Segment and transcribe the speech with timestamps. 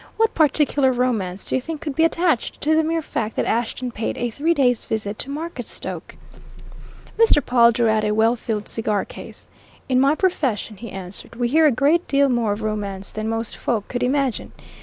[0.17, 3.91] What particular romance, do you think, could be attached to the mere fact that Ashton
[3.91, 6.17] paid a three days' visit to Marketstoke?"
[7.19, 7.39] Mr.
[7.45, 9.47] Pawle drew out a well filled cigar case.
[9.87, 13.55] "In my profession," he answered, "we hear a great deal more of romance than most
[13.55, 14.53] folk could imagine.